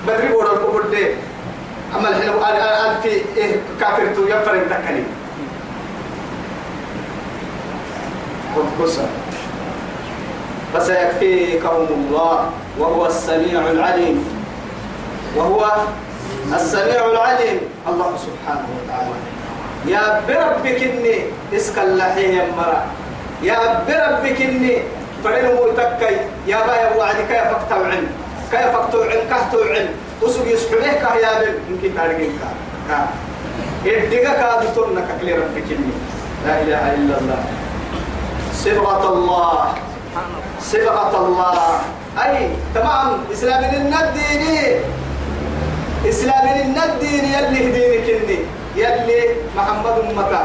بدري 0.07 0.27
بورا 0.27 0.53
الكبر 0.53 0.83
دي. 0.91 1.07
أما 1.95 2.09
الحين 2.09 2.29
قال 2.29 2.55
في 3.03 3.09
إيه 3.37 3.55
كافر 3.79 4.15
تو 4.15 4.27
يفر 4.27 4.55
تكلم 4.69 5.07
قصة 8.81 9.05
فسيكفيكهم 10.73 11.87
الله 11.89 12.49
وهو 12.79 13.05
السميع 13.05 13.61
العليم. 13.71 14.25
وهو 15.35 15.71
السميع 16.53 17.05
العليم. 17.05 17.59
الله 17.87 18.09
سبحانه 18.17 18.67
وتعالى. 18.77 19.32
يا 19.87 20.21
بربك 20.27 20.83
إني 20.83 21.15
اسك 21.55 21.79
اللحيه 21.79 22.47
مرة 22.57 22.83
يا 23.43 23.83
بربك 23.87 24.41
إني 24.41 24.77
مو 25.25 25.67
تكي 25.77 26.15
يا 26.47 26.59
بايا 26.67 26.95
وعدك 26.95 27.29
يا 27.29 27.43
فقطع 27.51 27.75
عن 27.75 28.07
كيا 28.51 28.71
فقطع 28.71 28.99
عن 29.11 29.21
كهتو 29.29 29.61
عن 29.63 29.87
وسوق 30.21 30.47
يسحبه 30.47 30.93
كهيا 31.03 31.31
بن 31.39 31.55
يمكن 31.69 31.95
تارجين 31.95 32.39
كا 32.39 32.49
كا 32.89 33.07
إديك 33.85 34.23
كادو 34.23 34.67
تورنا 34.75 35.01
ككلي 35.01 35.33
ربك 35.33 35.67
إني 35.71 35.93
لا 36.45 36.61
إله 36.61 36.93
إلا 36.93 37.15
الله. 37.19 37.43
صبغة 38.53 39.03
الله. 39.13 39.73
صبغة 40.61 41.13
الله. 41.27 41.79
أي 42.23 42.49
تمام. 42.75 43.09
إسلام 43.33 43.63
الديني 43.63 44.59
إسلام 46.09 46.45
الديني 46.83 47.29
يلي 47.33 47.59
هدينك 47.69 48.07
إني 48.09 48.39
يلي 48.75 49.19
محمد 49.55 49.95
أمتا 50.09 50.41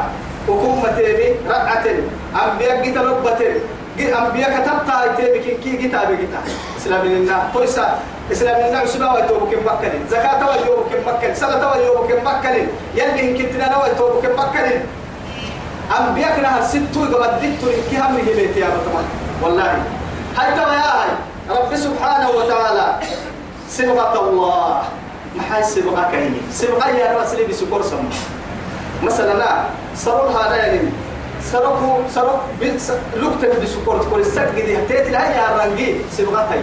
وكم 0.47 0.83
تيمي 0.97 1.27
رقعة 1.49 1.85
أنبياء 2.35 2.75
جيت 2.83 2.97
لبة 2.97 3.41
أنبياء 3.99 4.49
كتبتا 4.55 5.15
تيمي 5.17 5.39
كي 5.39 5.51
كي 5.63 5.71
جيتا 5.77 6.03
بجيتا 6.09 6.41
إسلام 6.77 7.05
لنا. 7.05 7.49
تويسا. 7.53 7.99
إسلام 8.31 8.69
لنا 8.69 8.79
عسبا 8.85 9.13
ويتوب 9.13 9.49
كم 9.51 9.61
بكلين 9.65 10.05
زكاة 10.09 10.41
ويوب 10.49 10.85
كم 10.93 11.01
بكلين 11.01 11.35
صلاة 11.35 11.63
ويوب 11.71 12.05
كم 12.05 12.21
بكلين 12.21 12.67
يلي 12.95 13.21
إن 13.25 13.37
كنتنا 13.37 13.77
ويتوب 13.81 14.21
كم 14.21 14.33
بكلين 14.37 14.81
أنبياء 15.89 16.37
كنا 16.37 16.61
ستو 16.61 17.01
قبل 17.09 17.41
دكتو 17.41 17.67
إنكي 17.73 17.97
هم 17.97 18.15
هبيت 18.21 18.57
يا 18.57 18.69
بطمان. 18.69 19.05
والله. 19.41 19.81
حتى 20.37 20.61
يا 20.61 20.85
هاي. 20.93 21.11
رب 21.49 21.71
سبحانه 21.75 22.29
وتعالى. 22.29 22.87
صبغة 23.69 24.13
الله. 24.29 24.81
ما 25.39 25.55
حي 25.55 25.63
صبغة 25.63 26.03
كهني 26.11 26.41
صبغة 26.53 26.87
يا 26.87 27.17
رسولي 27.21 27.43
بسكور 27.43 27.81
سما 27.81 28.09
مثلا 29.03 29.33
لا 29.33 29.63
سرور 29.95 30.27
هذا 30.27 30.55
يعني. 30.55 30.89
سرقوا 31.51 31.97
سرق 32.15 32.45
لقطة 33.15 33.63
بسكور. 33.63 33.97
تقول 34.03 34.21
السك 34.21 34.51
دي 34.55 34.77
هتيت 34.77 35.07
لها 35.07 35.29
يا 35.31 35.63
رنجي. 35.63 35.95
صبغة 36.17 36.47
هي 36.51 36.61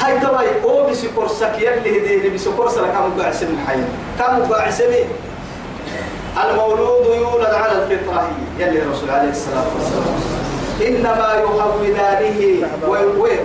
هاي 0.00 0.20
تواي 0.20 0.46
أو 0.64 0.90
بسكور 0.90 1.28
سك 1.28 1.58
يلي 1.58 2.18
هدي 2.20 2.28
بسكور 2.28 2.68
سلا 2.68 2.86
كم 2.86 3.22
قاعسم 3.22 3.56
حي. 3.66 3.80
كم 4.18 4.52
قاعسم 4.52 4.92
المولود 6.44 7.06
يولد 7.16 7.54
على 7.54 7.72
الفطرة. 7.72 8.28
يلي 8.58 8.82
الرسول 8.82 9.10
عليه 9.10 9.30
الصلاة 9.30 9.66
والسلام. 9.74 10.16
إنما 10.86 11.34
يهودانه 11.34 12.40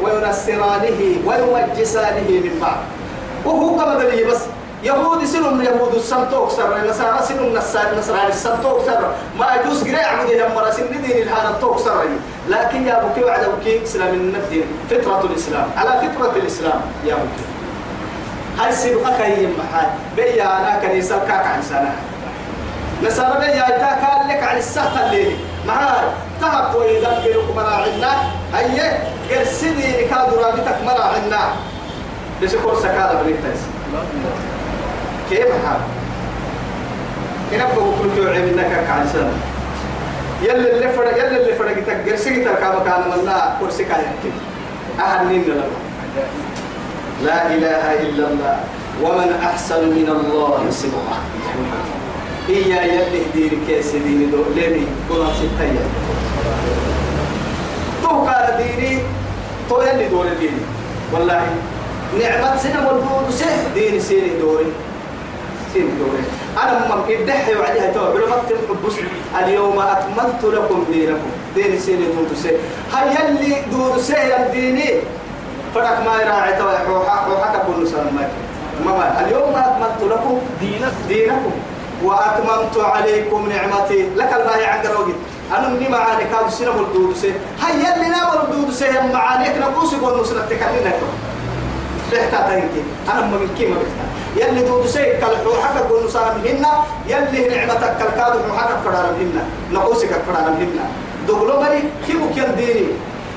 وينسرانه 0.03 0.99
ويمجسانه 1.25 2.29
من 2.29 2.59
بعد. 2.61 2.77
وهو 3.45 3.77
كما 3.77 3.95
دليل 3.95 4.27
بس. 4.27 4.41
يهود 4.83 5.25
سنم 5.25 5.61
يهود 5.61 5.93
السنتوك 5.95 6.49
سر 6.49 6.89
نصارى 6.89 7.19
سنم 7.27 7.53
نصارى 7.57 7.97
نصارى 7.97 8.27
السنتوك 8.27 8.81
سر 8.85 9.13
ما 9.39 9.45
يجوز 9.55 9.83
قريع 9.83 10.07
عبد 10.07 10.31
هم 10.31 10.55
مرة 10.55 10.71
سن 10.71 10.89
دين 10.91 11.21
الهان 11.21 11.53
التوك 11.53 11.79
سر 11.79 12.05
لكن 12.49 12.87
يا 12.87 13.03
بكي 13.03 13.23
وعد 13.23 13.45
بكي 13.45 13.83
إسلام 13.83 14.13
الدين 14.13 14.63
فطرة 14.89 15.21
الإسلام. 15.29 15.67
على 15.77 15.89
فطرة 16.01 16.33
الإسلام 16.35 16.81
يا 17.05 17.15
بكي 17.15 17.45
هاي 18.59 18.71
سبقك 18.71 19.21
هي 19.21 19.47
محال 19.47 19.89
بيا 20.15 20.57
أنا 20.57 20.79
كنيسة 20.81 21.17
كاك 21.17 21.45
عن 21.45 21.61
سنة. 21.61 21.95
نصارى 23.03 23.39
بيا 23.39 23.67
إتا 23.67 23.91
كان 24.01 24.29
لك 24.29 24.43
عن 24.43 24.57
السهل 24.57 25.05
الليل. 25.05 25.37
معاه 25.67 26.03
تهب 26.41 26.75
ويدبرك 26.75 27.55
مراعنا 27.55 28.11
هي 28.53 28.97
قرسدي 29.29 30.05
كادو 30.09 30.35
رابطك 30.41 30.77
مراعنا 30.85 31.41
ليش 32.41 32.55
كور 32.55 32.75
سكالة 32.79 33.21
بريتايس 33.23 33.59
كيف 35.29 35.47
حال؟ 35.65 35.81
هنا 37.51 37.65
بقول 37.65 37.93
كل 38.01 38.21
جوع 38.21 38.31
منك 38.31 38.85
عن 38.89 39.07
سنة 39.13 39.33
يلا 40.41 40.73
اللي 40.73 40.89
فرق 40.89 41.17
يلا 41.17 41.37
اللي 41.41 41.53
فرق 41.55 41.75
تقرسي 41.85 42.43
تركا 42.43 42.79
مكان 42.79 43.01
منا 43.21 43.57
كرسي 43.59 43.83
كان 43.83 43.99
يحكي 43.99 44.31
أهنين 44.99 45.43
لنا 45.43 45.63
لا 47.23 47.47
إله 47.47 48.01
إلا 48.01 48.27
الله. 48.27 48.59
ومن 49.01 49.39
أحسن 49.43 49.89
من 49.89 50.09
الله 50.09 50.69
سبحانه 50.69 51.81
إيا 52.49 52.81
يلي 52.81 53.21
ديري 53.33 53.57
كيس 53.67 53.91
ديني 53.91 54.25
دو 54.25 54.43
ليني 54.55 54.85
قولا 55.09 55.27
ستايا 55.33 55.85
تو 58.03 58.09
قال 58.09 58.57
ديني 58.57 58.99
تو 59.69 59.81
يلي 59.81 60.07
دور 60.09 60.25
ديني. 60.39 60.61
والله 61.13 61.41
نعمة 62.19 62.57
سنة 62.57 62.87
والفود 62.87 63.29
سه 63.31 63.73
ديني 63.73 63.99
سيني 63.99 64.39
دوري. 64.39 64.65
سيني 65.73 65.91
دوري. 65.99 66.23
أنا 66.63 66.95
مم 66.95 67.01
إدحي 67.09 67.55
وعليها 67.55 67.93
تو 67.93 68.05
علماء 68.05 68.43
تنحبس 68.49 68.95
اليوم 69.39 69.79
أكملت 69.79 70.43
لكم 70.43 70.85
دينكم. 70.91 71.31
ديني 71.55 71.79
سيني 71.79 72.05
دور 72.05 72.27
سه 72.43 72.51
هاي 72.93 73.15
يلي 73.15 73.55
دور 73.71 73.97
سه 73.97 74.51
ديني. 74.51 74.89
فرق 75.75 76.05
ما 76.05 76.21
يراعي 76.21 76.53
تو 76.53 76.67
روحا 76.89 77.27
روحا 77.29 77.47
كبر 77.55 77.79
نسان 77.83 78.27
ما 78.85 79.21
اليوم 79.21 79.55
أكملت 79.55 80.01
لكم 80.11 80.39
دينكم 80.59 81.07
دينكم. 81.07 81.51
وأتممت 82.03 82.77
عليكم 82.77 83.49
نعمتي. 83.49 84.09
لك 84.15 84.33
الله 84.33 84.67
عند 84.67 84.85
روجي. 84.87 85.13
أنا 85.57 85.67
مني 85.69 85.89
معاني. 85.89 86.23
كاب 86.23 86.49
سنة 86.49 86.71
الدود 86.71 87.15
سه 87.15 87.33
هيا 87.61 87.95
اللي 87.95 88.09
نام 88.09 88.27
الدود 88.43 88.73
سه 88.73 89.07
معانيك 89.13 89.57
نقوس 89.57 89.93
يقول 89.93 90.19
نصنا 90.19 90.45
تكلمنا 90.49 90.91
رحتا 92.13 92.39
تنكي 92.49 92.81
أنا 93.11 93.21
ما 93.25 93.37
من 93.37 93.49
كيما 93.57 93.75
بحتا 93.75 94.05
يلي 94.35 94.61
دود 94.67 94.85
سه 94.87 95.03
كل 95.03 95.35
روحك 95.45 95.75
يقول 95.75 96.05
نصنا 96.05 96.33
مهنا 96.43 96.71
يلي 97.07 97.47
نعمتك 97.55 97.97
كل 97.99 98.11
كاد 98.17 98.33
روحك 98.47 98.69
فرار 98.85 99.05
مهنا 99.17 99.43
نقوسك 99.71 100.11
فرار 100.27 100.49
مهنا 100.51 100.85
دغلو 101.27 101.61
مري 101.61 101.83
كيمو 102.07 102.25
كان 102.35 102.55
ديني 102.55 102.87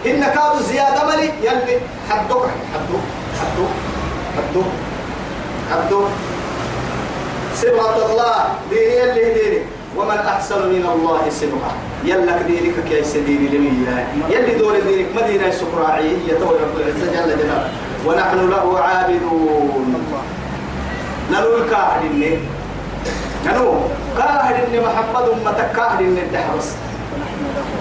إن 0.07 0.21
كاد 0.21 0.63
زيادة 0.69 1.05
مري 1.05 1.29
يلي 1.43 1.75
حدوك. 2.11 2.47
حدوك. 2.75 3.05
حدوك. 3.41 3.73
حدوك. 4.37 4.71
حدوك. 5.71 6.09
صبغة 7.57 7.97
الله. 8.11 8.37
ديني 8.71 9.05
اللي 9.05 9.35
ديني. 9.35 9.61
ومن 9.97 10.19
أحسن 10.19 10.59
من 10.75 10.85
الله 10.95 11.23
صبغة 11.31 11.73
يلا 12.05 12.43
دينك 12.43 12.75
كيس 12.89 13.17
ديني 13.17 13.49
لمية. 13.49 14.07
يلي 14.31 14.55
دور 14.55 14.81
دينك 14.81 15.07
مدينة 15.17 15.51
سكراعي 15.51 16.11
يتولى 16.29 16.59
رب 16.63 16.77
العزة 16.77 17.07
جل 17.13 17.39
جلاله. 17.39 17.71
ونحن 18.07 18.51
له 18.51 18.79
عابدون. 18.79 19.95
نلو 21.33 21.57
الكاهدين 21.57 22.41
نلو. 23.47 23.69
كاهدين 24.19 24.83
محمد 24.83 25.25
أمتك 25.33 25.73
كاهدين 25.77 26.19
الدحرس. 26.19 26.69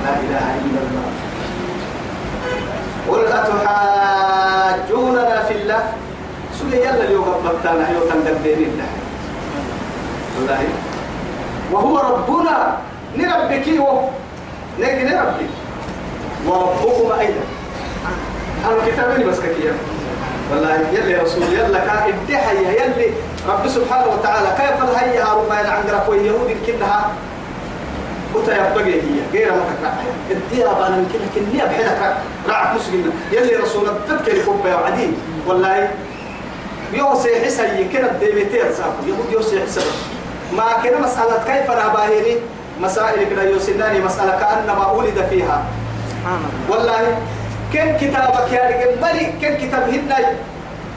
لا 0.03 0.13
إله 0.23 0.47
إلا 0.65 0.79
الله. 0.85 1.07
قل 3.09 3.21
أتحاجوننا 3.27 5.37
في 5.47 5.53
الله؟ 5.53 5.83
سوري 6.59 6.77
يلا 6.77 7.03
اليوم 7.03 7.27
بطانا 7.43 7.85
يوم 7.91 8.05
تندبين 8.09 8.59
الله 8.71 8.91
والله. 10.35 10.61
وهو 11.71 11.95
ربنا. 11.99 12.57
نربك 13.17 13.67
نربك 15.05 15.51
وربكم 16.47 17.07
أيضا. 17.19 17.45
أنا 18.65 18.79
كتابين 18.87 19.21
بس 19.29 19.39
كتير 19.39 19.73
والله 20.53 20.79
يلي 20.93 21.15
رسول 21.15 21.43
يلا 21.43 21.79
كا 21.79 22.05
ادحيا 22.07 22.59
يلي 22.61 23.09
رب 23.49 23.67
سبحانه 23.67 24.07
وتعالى 24.13 24.47
كيف 24.57 24.83
الهيا 24.89 25.25
ربما 25.33 25.55
عندك 25.55 26.09
ويهود 26.09 26.55
كلها. 26.67 27.11
وتيبقى 28.35 28.83
هي 28.85 29.01
غير 29.33 29.51
ما 29.51 29.61
تكره 29.69 29.93
اديها 30.31 30.73
بانا 30.73 30.97
يمكن 30.97 31.19
كني 31.35 31.63
ابحثك 31.63 32.15
راعك 32.49 32.75
مسلم 32.75 33.13
يلي 33.31 33.55
رسول 33.55 33.87
تذكر 34.07 34.45
كوبا 34.45 34.75
وعدي 34.75 35.07
والله 35.47 35.89
يوسي 36.93 37.45
حسي 37.45 37.83
كده 37.93 38.07
ديبتير 38.19 38.65
صافي 38.77 39.09
يهود 39.09 39.31
يوسي 39.31 39.61
حسي 39.61 39.79
ما 40.57 40.63
كده 40.83 40.99
مسألة 40.99 41.43
كيف 41.47 41.71
نباهيني 41.71 42.35
مسائل 42.81 43.29
كده 43.29 43.43
يوسناني 43.43 43.99
مسألة 43.99 44.31
كأنما 44.39 44.91
ولد 44.91 45.25
فيها. 45.29 45.63
والله 46.69 47.17
كن 47.73 47.97
كتابك 48.01 48.51
يا 48.51 48.63
رجل 48.69 49.01
ملي 49.01 49.25
كن 49.41 49.67
كتاب 49.67 49.89
هنا 49.89 50.17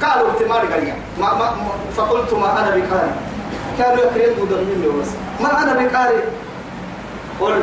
قالوا 0.03 0.31
اعتماد 0.31 0.73
قال 0.73 0.95
ما 1.21 1.35
ما 1.35 1.51
فقلت 1.97 2.35
ما 2.35 2.53
أنا 2.61 2.71
بقارئ. 2.77 3.13
كانوا 3.79 4.05
يقرأون 4.05 4.49
دون 4.49 4.61
مني 4.65 5.03
بس. 5.03 5.09
ما 5.41 5.63
أنا 5.63 5.73
بقارئ. 5.73 6.23
قل 7.41 7.63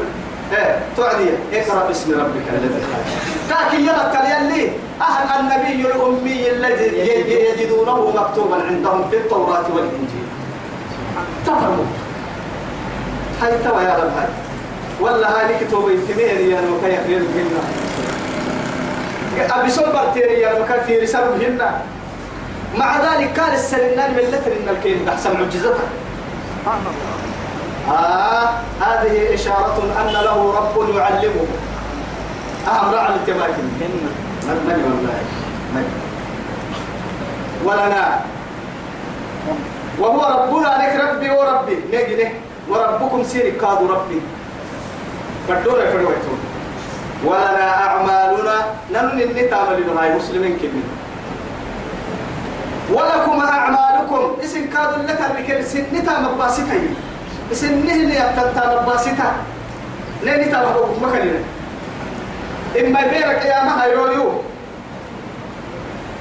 إيه 0.54 0.80
تعدي 0.98 1.30
اقرأ 1.54 1.88
باسم 1.88 2.12
ربك 2.12 2.46
الذي 2.54 2.82
خلق 2.90 3.06
كاكي 3.50 3.78
يلك 3.82 4.16
يلي 4.32 4.72
أهل 5.02 5.40
النبي 5.40 5.88
الأمي 5.88 6.50
الذي 6.52 6.88
يجدونه 7.32 8.12
مكتوبا 8.16 8.56
عندهم 8.56 9.10
في 9.10 9.18
التوراة 9.18 9.66
والإنجيل. 9.74 10.28
تفهموا. 11.46 11.86
هاي 13.42 13.52
توا 13.64 13.82
يا 13.82 13.96
رب 13.98 14.12
هاي. 14.18 14.28
ولا 15.02 15.40
هاي 15.40 15.66
كتب 15.66 15.88
الثمين 15.88 16.52
يا 16.52 16.62
يقرأ 16.62 17.22
منها 17.36 17.64
أبي 19.40 19.70
سوبر 19.70 20.06
تيري 20.14 20.42
يا 20.42 20.66
رسالة 21.02 21.48
هنا 21.48 21.82
مع 22.78 22.98
ذلك 22.98 23.40
قال 23.40 23.54
السنان 23.54 24.12
من 24.14 24.26
لتر 24.32 24.52
إن 24.52 24.70
الكيد 24.70 25.08
أحسن 25.08 25.34
معجزتها 25.34 25.88
آه 27.90 28.50
هذه 28.82 29.34
إشارة 29.34 29.78
أن 30.02 30.14
له 30.14 30.54
رب 30.58 30.76
يعلمه. 30.96 31.48
أهم 32.68 32.94
رعى 32.94 33.16
التماكن 33.16 33.64
من 33.80 33.92
والله 34.48 35.20
من 35.74 35.86
ولنا. 37.64 38.20
وهو 40.00 40.22
ربنا 40.22 40.68
لك 40.68 40.94
ربي 41.04 41.30
وربي. 41.30 41.78
نجي 41.94 42.28
وربكم 42.70 43.24
سيري 43.24 43.52
كاد 43.52 43.82
ربي. 43.84 44.22
فدور 45.48 45.80
فدويتون 45.80 46.40
ولنا 47.24 47.68
أعمالنا 47.88 48.56
نمن 48.94 49.22
النتام 49.22 49.68
لهاي 49.74 50.16
مسلمين 50.16 50.58
كمين 50.58 50.88
ولكم 52.92 53.42
أعمالكم 53.42 54.38
اسم 54.44 54.70
كادوا 54.74 55.04
لترك 55.04 55.62
سن 55.62 55.86
نتام 55.94 56.36
باسطة 56.40 56.80
اسم 57.52 57.86
نهل 57.88 58.12
يبتنتام 58.12 58.86
باسطة. 58.86 59.32
ليه 60.24 60.46
نتام 60.48 60.66
حقوق 60.66 61.00
مكاننا 61.02 61.40
إما 62.80 63.02
بيرك 63.02 63.46
يا 63.46 63.64
ما 63.64 63.84
هيرويو 63.84 64.42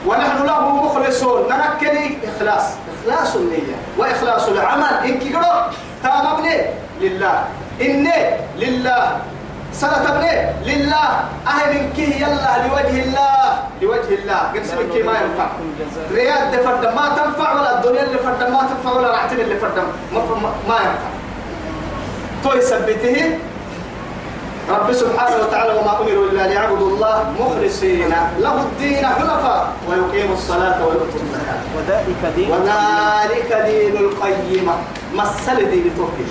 ونحن 0.07 0.47
له 0.47 0.85
مخلصون. 0.85 1.49
نركني. 1.49 2.19
إخلاص. 2.29 2.65
إخلاص 2.93 3.37
النية. 3.37 3.77
وإخلاص 3.99 4.49
العمل. 4.49 4.95
إن 5.05 5.19
كيرو 5.19 5.43
تمام 6.03 6.47
لله. 7.01 7.45
إني 7.81 8.19
لله. 8.59 9.32
سنة 9.73 9.99
تبني 10.05 10.33
لله. 10.67 11.09
أهل 11.47 11.73
كيه 11.97 12.17
يلا 12.17 12.67
لوجه 12.67 12.97
الله. 13.03 13.37
لوجه 13.83 14.15
الله. 14.23 14.41
قسم 14.55 14.79
كي 14.93 15.03
ما 15.03 15.13
ينفع. 15.13 15.49
رياض 16.13 16.51
دي 16.51 16.59
فردم. 16.59 16.95
ما 16.97 17.07
تنفع 17.17 17.53
ولا 17.53 17.79
الدنيا 17.79 18.03
اللي 18.03 18.19
فردم. 18.19 18.53
ما 18.53 18.63
تنفع 18.71 18.91
ولا 18.97 19.11
رعتين 19.11 19.41
اللي 19.41 19.57
فردم. 19.57 19.87
ما, 20.15 20.21
ما 20.69 20.77
ينفع. 20.77 21.11
تو 22.45 22.53
يثبته 22.59 23.39
رب 24.71 24.93
سبحانه 24.93 25.37
وتعالى 25.37 25.73
وما 25.79 26.01
أمروا 26.01 26.27
إلا 26.31 26.47
ليعبدوا 26.47 26.89
الله 26.89 27.35
مخلصين. 27.41 28.15
له 28.41 28.55
الدين 28.55 29.07
حنفاء. 29.07 29.69
ويقيموا 29.89 30.35
الصلاة 30.35 30.87
ويؤتوا 30.87 31.21
الزكاة. 31.25 31.61
وذلك 31.77 32.23
دين 32.37 32.51
وذلك 32.51 33.51
دين 33.67 33.97
القيمة. 33.97 34.75
مسل 35.15 35.71
دين 35.71 35.91
توكل 35.97 36.31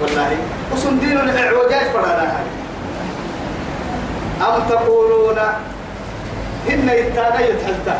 والله. 0.00 0.36
وسن 0.72 0.98
دين 0.98 1.20
الإعوجاج 1.20 1.86
فرانا. 1.94 2.31
تقولون 4.72 5.38
إن 6.72 6.88
إتانا 6.88 7.40
يتحدى 7.40 7.98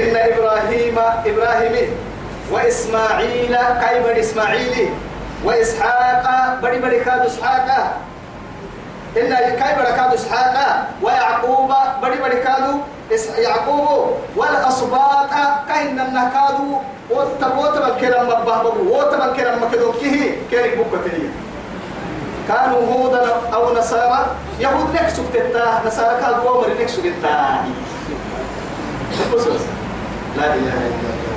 إن 0.00 0.14
إبراهيم 0.32 0.96
إبراهيم 1.26 1.74
وإسماعيل 2.52 3.56
كيف 3.56 4.06
إسماعيل 4.06 4.90
وإسحاق 5.44 6.24
بدي 6.62 6.78
بدي 6.78 7.00
كاد 7.00 7.26
إسحاق. 7.26 7.68
إن 9.16 9.30
كيف 9.62 9.78
كاد 9.96 10.14
إسحاق 10.14 10.56
ويعقوب 11.02 11.72
بدي 12.02 12.18
بدي 12.22 12.36
كاد 12.36 12.64
يعقوب 13.38 14.16
والأصباط. 14.36 15.30
كهن 15.68 16.00
النكادو 16.00 16.78
وتبوت 17.10 17.76
الكلام 17.76 18.26
مبهبه 18.26 18.74
وتبا 18.90 19.24
الكلام 19.24 19.62
مكدو 19.62 19.92
كيه 19.92 20.36
كيرك 20.50 20.78
بكتير 20.78 21.30
كانوا 22.50 22.82
هودا 22.92 23.22
أو 23.54 23.62
نصارى؟ 23.78 24.26
يهود 24.58 24.90
لك 24.94 25.08
سكتتا. 25.08 25.66
نصارى 25.86 26.14
كانوا 26.20 26.42
أمر 26.50 26.68
لك 26.80 26.88
سكتتا. 26.88 27.36
لا 30.36 30.46
إله 30.58 30.76
إلا 30.90 31.10
الله. 31.14 31.34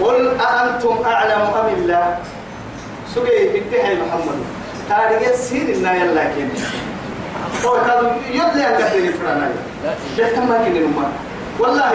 قل 0.00 0.40
أأنتم 0.40 0.94
أعلم 1.04 1.42
أم 1.60 1.68
الله؟ 1.76 2.06
سبي 3.14 3.36
اتحي 3.58 3.94
محمد. 4.00 4.38
تاريخ 4.88 5.34
سين 5.34 5.66
النا 5.74 5.92
يلا 5.94 6.24
كين 6.24 6.50
هو 7.64 7.74
كانوا 7.86 8.10
يدلي 8.30 8.62
أن 8.68 8.74
كثير 8.78 9.12
فرانا 9.18 9.50
يحتمل 10.18 10.56
كين 10.64 10.76
الأمة 10.76 11.08
والله 11.58 11.92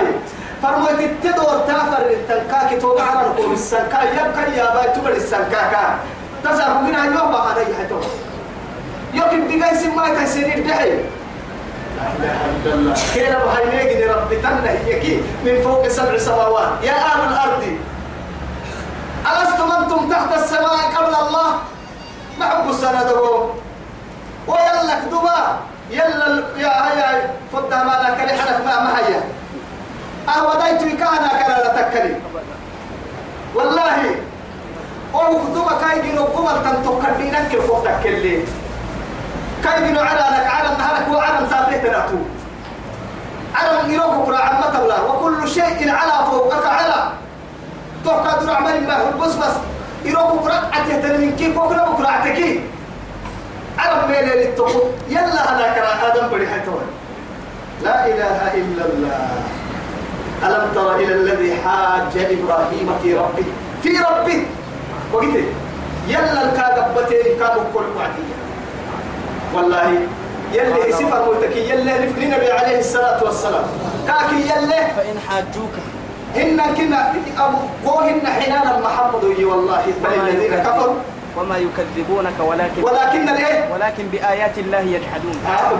فرموت 0.63 0.99
التدور 0.99 1.57
تافر 1.67 2.05
التنكاك 2.11 2.81
توقع 2.81 3.03
على 3.03 3.27
نقوم 3.27 3.53
السنكا 3.53 3.99
يبقى 4.11 4.57
يا 4.57 4.67
باي 4.75 4.87
تبر 4.95 5.11
السنكاكا. 5.11 5.85
تزعر 6.43 6.81
من 6.81 6.95
اليوم 6.95 7.35
هذا 7.35 7.61
يحتو 7.61 7.99
يمكن 9.13 9.59
بقى 9.59 9.71
يسمى 9.73 10.25
تسير 10.25 10.57
الدحي 10.57 10.91
كيلا 13.13 13.39
بهاي 13.45 14.05
ربي 14.05 14.35
تنه 14.35 14.71
يكي 14.87 15.21
من 15.45 15.61
فوق 15.63 15.87
سبع 15.87 16.17
سماوات. 16.17 16.83
يا 16.83 16.93
أهل 16.93 17.21
الأرض 17.31 17.63
ألستم 19.31 19.71
أنتم 19.71 20.09
تحت 20.09 20.37
السماء 20.43 20.77
قبل 20.97 21.15
الله؟ 21.27 21.49
ما 22.39 22.45
حب 22.49 22.69
السنة 22.69 23.03
دبو 23.03 23.49
ويلا 24.47 24.95
كدبا 25.05 25.59
يلا 25.91 26.43
يا 26.57 26.71
هيا 26.87 27.33
فضها 27.53 27.83
ما 27.83 27.95
لك 28.03 28.17
لحنك 28.33 28.65
ما 28.65 28.79
ما 28.83 28.97
هيا. 28.97 29.21
أهو 30.29 30.59
دايتو 30.59 30.85
كان 30.85 31.27
كلا 31.29 31.63
لا 31.63 31.81
تكلي 31.81 32.15
والله 33.55 34.15
أو 35.13 35.39
كدبا 35.39 35.73
كاي 35.81 36.01
جنو 36.01 36.23
قبل 36.23 36.63
تنتقدينك 36.63 37.47
كيف 37.51 37.71
تكلي 37.85 38.43
كاي 39.63 39.87
جنو 39.87 40.01
لك 40.01 40.47
على 40.47 40.77
نهارك 40.77 41.07
وعلى 41.11 41.47
تابليه 41.49 41.77
تناتو 41.77 42.17
على 43.55 43.93
يروح 43.93 44.15
قرا 44.25 44.37
عمة 44.37 44.79
الله 44.79 45.05
وكل 45.05 45.49
شيء 45.49 45.89
على 45.89 46.25
فوقك 46.31 46.65
على. 46.65 47.11
توقع 48.05 48.37
دور 48.39 48.55
عمل 48.55 48.87
ما 48.87 49.25
بس 49.25 49.35
بس. 49.35 49.55
يروح 50.05 50.23
قرا 50.23 50.69
عتية 50.73 51.17
من 51.17 51.35
كيف 51.39 51.57
وكنا 51.57 51.89
بكرة 51.89 52.07
عتكي 52.07 52.61
عرب 53.77 54.09
ميل 54.09 54.25
للتقو 54.25 54.81
يلا 55.09 55.41
هذا 55.51 55.73
كرا 55.75 56.07
آدم 56.07 56.27
بدي 56.27 56.47
حيتوه. 56.47 56.81
لا 57.83 58.05
إله 58.05 58.53
إلا 58.53 58.85
الله. 58.85 59.29
ألم 60.43 60.71
تر 60.75 60.95
إلى 60.95 61.13
الذي 61.13 61.55
حاج 61.65 62.13
إبراهيم 62.17 62.89
في 63.03 63.17
ربه؟ 63.17 63.45
في 63.83 63.97
ربه. 63.97 64.45
وقلت 65.13 65.35
يلا 66.07 66.45
الكاغبتين 66.45 67.39
كانوا 67.39 67.63
كل 67.73 67.85
وعدية 67.97 68.37
والله 69.53 69.99
يلي 70.53 70.91
صفر 70.91 71.33
متكي 71.33 71.69
يلي 71.69 71.93
لنبي 72.17 72.51
عليه 72.51 72.79
الصلاة 72.79 73.23
والسلام. 73.23 73.63
كاكي 74.07 74.35
يلي 74.35 74.81
فإن 74.97 75.19
حاجوك. 75.29 75.75
هن 76.35 76.61
كنا 76.77 77.13
أبو 77.37 77.57
قوهن 77.85 78.27
حنانا 78.27 78.79
محمد 78.79 79.23
والله 79.23 79.83
بل 80.03 80.29
الذين 80.29 80.63
كفروا. 80.63 80.95
وما 81.37 81.57
يكذبونك 81.57 82.39
ولكن 82.39 82.83
ولكن 82.83 83.29
الإيه؟ 83.29 83.73
ولكن 83.73 84.03
بآيات 84.11 84.57
الله 84.57 84.79
يجحدون. 84.79 85.35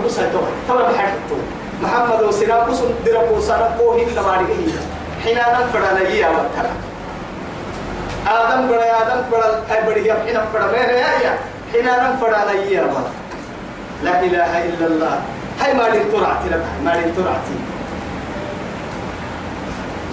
بس 0.06 0.20
هتوه 0.20 0.48
تبع 0.68 0.82
بحاجته 0.82 1.38
محمد 1.84 2.22
وسنا 2.24 2.64
بس 2.64 2.78
درب 3.06 3.32
وسنا 3.32 3.76
كوه 3.80 3.96
إلا 3.96 4.22
ما 4.22 4.32
رجعيه 4.32 4.80
حين 5.24 5.38
أنا 5.38 5.68
فرنا 5.74 6.00
يا 6.10 6.30
وترى 6.30 6.72
آدم 8.30 8.68
بڑا 8.68 8.86
آدم 8.98 9.22
بڑا 9.30 9.48
أي 9.74 9.82
بڑی 9.86 10.10
حين 10.10 10.38
فرنا 10.54 10.66
مهر 10.72 10.90
يا 10.92 11.12
يا 11.24 11.34
حين 11.74 11.88
أنا 11.88 12.16
فرنا 12.22 12.52
يا 12.52 12.84
وترى 12.84 13.12
لا 14.04 14.20
إله 14.24 14.66
إلا 14.66 14.86
الله 14.88 15.20
هاي 15.60 15.74
ما 15.74 15.84
لين 15.84 16.12
ترعتي 16.12 16.50
لك 16.50 16.64
ما 16.86 16.90
لين 16.90 17.16
ترعتي 17.16 17.56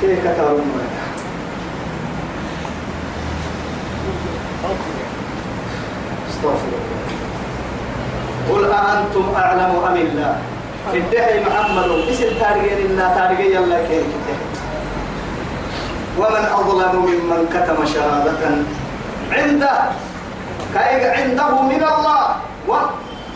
كيف 0.01 0.19
كتابون 0.21 0.81
استغفر 6.29 6.73
الله 6.79 6.99
قل 8.51 8.73
أأنتم 8.73 9.35
أعلم 9.37 9.73
أم 9.89 9.97
الله 9.97 10.37
الدحي 10.95 11.41
محمد 11.41 11.91
اسم 12.11 12.31
تاريخين 12.41 12.87
إلا 12.87 13.15
تاريخي 13.15 13.59
الله 13.59 13.79
كيف 13.89 14.05
ومن 16.19 16.45
أظلم 16.61 16.95
ممن 16.97 17.41
كتم 17.55 17.87
شهادة 17.87 18.43
عنده 19.33 19.71
كاي 20.75 21.11
عنده 21.11 21.63
من 21.63 21.83
الله. 21.83 22.37
و 22.69 22.73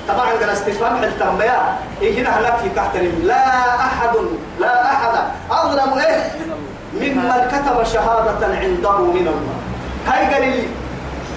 طبعا 0.09 0.27
قال 0.41 0.51
استفهام 0.51 0.97
حل 0.97 1.19
تنبيا. 1.21 1.79
إيه 2.03 2.21
هنا 2.21 2.57
في 2.63 2.69
تحت 2.77 2.97
لا 3.23 3.45
أحد 3.77 4.15
لا 4.61 4.93
أحد 4.93 5.15
أظلم 5.51 5.99
إيه؟ 5.99 6.31
ممن 7.01 7.49
كتب 7.53 7.85
شهادة 7.85 8.47
عنده 8.47 8.99
من 8.99 9.27
الله. 9.33 9.57
هاي 10.07 10.35
قال 10.35 10.43
لي 10.43 10.63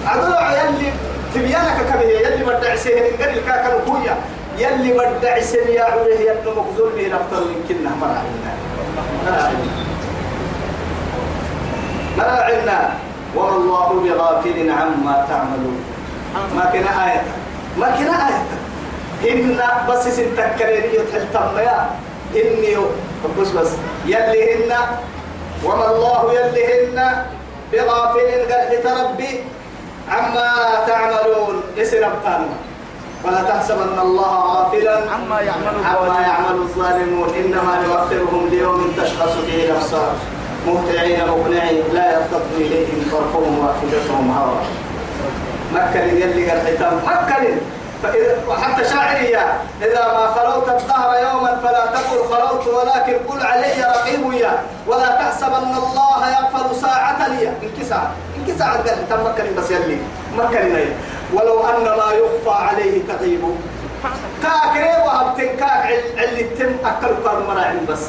عدل 0.06 0.32
يلي 0.58 0.92
تبيانك 1.34 1.78
كبه 1.92 2.02
يلي 2.02 2.44
بدع 2.44 2.76
سهل 2.76 3.22
قال 3.22 3.38
الكاكا 3.38 3.78
كويا 3.86 4.16
يلي 4.58 4.92
بدع 4.92 5.40
سهل 5.40 5.68
يا 5.70 5.84
عمره 5.84 6.20
يبنو 6.28 6.50
مخزول 6.50 6.92
به 6.96 7.06
نفتر 7.06 7.42
يمكننا 7.42 7.90
مرا 8.00 8.22
عنا 9.26 9.52
عنا 12.24 12.90
وما 13.36 13.56
الله 13.56 13.88
بغافل 14.04 14.70
عما 14.70 15.26
تعملون. 15.28 15.80
ما 16.56 16.64
كنا 16.72 16.92
آية. 17.06 17.22
ما 17.76 17.88
كنا 17.98 18.16
آية. 18.28 18.42
إن 19.32 19.60
بس 19.88 20.08
سنتكرين 20.08 20.84
يتحل 20.92 21.26
تميا 21.32 21.90
إني 22.36 22.76
بس 23.40 23.48
بس. 23.48 23.70
يلي 24.06 24.54
هن. 24.54 24.72
وما 25.64 25.86
الله 25.90 26.32
يلي 26.32 26.64
هن. 26.66 26.98
بغافل 27.72 28.28
قال 28.52 29.04
ربي 29.04 29.44
عما 30.08 30.48
تعملون. 30.86 31.62
اسر 31.78 32.06
ابطالنا 32.06 32.56
ولا 33.24 33.42
تحسبن 33.42 33.98
الله 33.98 34.32
غافلا 34.52 34.96
عما 35.10 35.40
يعمل 35.40 35.66
عما 35.66 35.92
الظالمون. 35.92 36.22
يعمل 36.22 36.56
الظالمون. 36.56 37.28
إنما 37.34 37.74
يؤخرهم 37.84 38.48
ليوم 38.48 38.92
تشخص 38.96 39.32
فيه 39.46 39.70
الابصار 39.70 40.12
مهطعين 40.66 41.20
مقنعين 41.28 41.82
لا 41.92 42.12
يرتد 42.12 42.46
إليهم 42.56 43.10
طرفهم 43.12 43.58
وأفئدتهم 43.58 44.38
هواء 44.38 44.64
مكن 45.72 46.00
يلي 46.00 46.46
مكن 47.06 47.58
فإذا 48.02 48.36
وحتى 48.48 48.84
شاعرية 48.84 49.60
إذا 49.82 50.04
ما 50.12 50.26
خلوت 50.26 50.68
الدهر 50.68 51.18
يوما 51.22 51.60
فلا 51.62 51.86
تقل 51.86 52.34
خلوت 52.34 52.66
ولكن 52.66 53.16
قل 53.28 53.46
علي 53.46 53.82
رقيب 53.82 54.32
يا. 54.32 54.58
ولا 54.86 55.10
تحسبن 55.10 55.76
الله 55.76 56.28
يغفل 56.28 56.76
ساعة 56.80 57.28
لي. 57.28 57.52
انكسع 57.62 58.02
انكسع 58.38 58.72
قال 58.72 59.08
تمكن 59.08 59.56
بس 59.58 59.70
يلي. 59.70 59.98
مكن 60.36 60.74
ولو 61.34 61.66
أن 61.66 61.84
ما 61.84 62.12
يخفى 62.12 62.50
عليه 62.50 63.02
تغيب. 63.08 63.42
كاك 64.42 65.04
وهبتن 65.06 65.56
كاك 65.56 66.04
اللي 66.18 66.42
تم 66.42 66.76
أكل 66.84 67.14
مراعين 67.48 67.86
بس. 67.88 68.00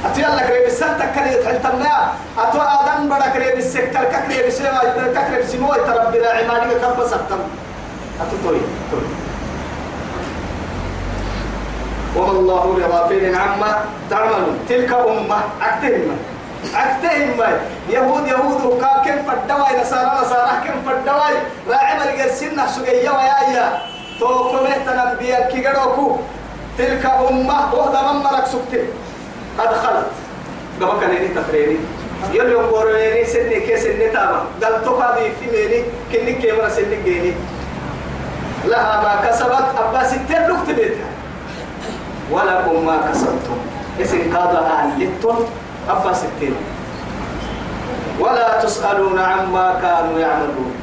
أتي 0.00 0.26
الله 0.26 0.42
كريم 0.48 0.66
السنة 0.66 1.04
كريم 1.14 1.44
تحلتنا. 1.44 1.94
أتو 2.38 2.56
آدم 2.56 3.12
بڑا 3.12 3.28
كريم 3.36 3.58
السكر 3.60 4.04
كريم 4.08 4.48
السما 4.48 4.80
كريم 5.12 5.44
سمو 5.44 5.74
تربي 5.74 6.18
لا 6.18 6.30
عمالي 6.40 6.80
كرب 6.80 7.00
ستم 7.04 7.40
أتو 8.20 8.36
توي 8.44 8.60
توي. 8.90 9.08
وما 12.16 12.32
الله 12.32 12.64
بغافل 12.76 13.34
عما 13.34 13.70
تعملون. 14.10 14.56
تلك 14.68 14.92
أمة. 14.92 15.38
أكتهم 15.62 16.16
أكتهم 16.74 17.38
يهود 17.88 18.24
يهود. 18.26 18.60
وكا 18.64 18.92
كم 19.04 19.18
فدواي 19.28 19.72
نصارى 19.80 20.10
نصارى. 20.20 20.52
كم 20.64 20.76
فدواي 20.86 21.34
راعي 21.68 21.92
مرقر 22.00 22.30
سنة 22.40 22.66
سقيا 22.66 23.10
ويايا. 23.10 23.66
تو 24.20 24.48
كمه 24.48 24.74
تنبيا 24.86 25.40
كي 25.52 25.60
تلك 26.78 27.04
أمة. 27.04 27.58
وهذا 27.74 28.00
من 28.12 28.16
مرق 28.24 28.46
سكتي. 28.48 28.82
قد 29.58 29.74
خلت 29.74 30.06
قبل 30.80 31.00
كان 31.00 31.16
يني 31.16 31.28
تقريري 31.28 31.78
يلي 32.32 32.50
يقولوني 32.50 33.24
سني 33.24 33.60
كي 33.60 33.76
سني 33.76 34.08
تاما 34.08 34.44
قال 34.62 34.84
تقاضي 34.84 35.30
في 35.40 35.46
ميني 35.52 35.84
كني 36.12 36.32
كاميرا 36.32 36.68
سني 36.68 37.02
جيني. 37.04 37.32
لها 38.64 39.00
ما 39.02 39.28
كسبت 39.28 39.66
أبا 39.78 40.04
ستين 40.04 40.48
لقت 40.48 40.70
بيتها. 40.70 41.10
ولكم 42.30 42.86
ما 42.86 43.10
كسبتم. 43.10 43.58
اسم 44.02 44.36
قاضى 44.36 44.58
أهلتم 44.58 45.36
أبا 45.88 46.12
ستين. 46.12 46.54
ولا 48.20 48.64
تسألون 48.64 49.18
عما 49.18 49.78
كانوا 49.82 50.18
يعملون. 50.18 50.74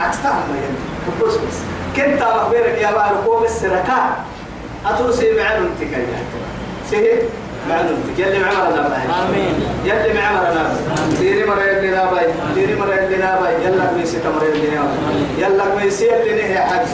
أكثر 0.00 0.32
ما 0.32 0.56
يندي 0.56 1.24
بس 1.24 1.34
بس؟ 1.34 1.58
كنت 1.96 2.22
أخبرك 2.22 2.78
يا 2.80 2.90
باركو 2.90 3.40
بالسركات 3.40 4.10
أترسي 4.86 5.32
معلوم 5.36 5.70
تكيّا 5.80 6.06
سهل؟ 6.90 7.22
معلوم. 7.68 8.00
يلي 8.18 8.38
معمر 8.38 8.70
نابا 8.76 8.96
آمين. 8.96 9.54
يلي 9.84 10.12
معمر 10.20 10.44
نابا 10.54 10.76
ديري 11.20 11.44
مرة 11.46 11.62
يلي 11.62 11.90
نابا 11.90 12.20
ديري 12.54 12.74
مرة 12.76 12.94
يلي 12.94 13.16
نابا 13.16 13.50
يلا 13.50 13.84
كويسي 13.94 14.18
تمر 14.18 14.42
يلي 14.44 14.68
يلا 15.38 15.64
كويسي 15.74 16.04
يلي 16.06 16.34
نهي 16.34 16.58
حج. 16.58 16.86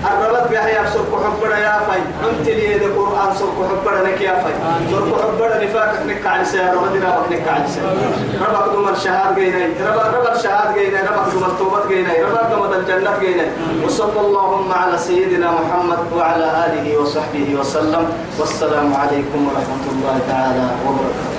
الربط 0.00 0.48
بيحيى 0.48 0.82
بسرق 0.84 1.12
حبنا 1.24 1.58
يا 1.58 1.80
فاي 1.86 2.00
انت 2.30 2.46
لي 2.48 2.76
القرآن 2.76 3.30
سرق 3.38 3.58
حبنا 3.70 4.00
لك 4.08 4.20
يا 4.20 4.34
فاي 4.42 4.54
سرق 4.90 5.12
حبنا 5.22 5.64
نفاقك 5.64 6.02
نك 6.06 6.26
على 6.26 6.44
سير 6.44 6.74
ربنا 6.74 7.00
نابك 7.04 7.32
نك 7.32 7.48
على 7.48 7.64
سير 7.68 7.84
ربك 8.40 8.72
دوم 8.72 8.88
الشهاد 8.88 9.34
جينا 9.34 9.58
ربك 9.90 10.14
ربك 10.14 10.36
الشهاد 10.36 10.68
جينا 10.74 10.98
ربك 11.10 11.32
دوم 11.32 11.44
التوبة 11.44 11.88
جينا 11.88 12.10
ربك 12.26 12.46
دوم 12.52 12.72
الجنة 12.72 13.12
جينا 13.20 13.46
وصلى 13.84 14.20
اللهم 14.20 14.72
على 14.72 14.98
سيدنا 14.98 15.48
محمد 15.50 15.98
وعلى 16.16 16.46
آله 16.66 16.86
وصحبه 16.98 17.48
وسلم. 17.60 18.04
والسلام 18.38 18.94
عليكم 18.94 19.40
ورحمة 19.48 19.84
الله 19.92 20.16
تعالى 20.28 20.66
وبركاته. 20.86 21.30